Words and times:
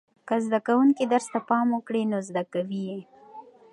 که 0.27 0.35
زده 0.45 0.59
کوونکي 0.67 1.03
درس 1.11 1.25
ته 1.33 1.39
پام 1.49 1.67
وکړي 1.71 2.03
نو 2.11 2.17
زده 2.27 2.43
یې 2.45 2.49
کوي. 2.53 2.91